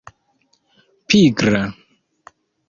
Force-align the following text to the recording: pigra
pigra 1.07 1.61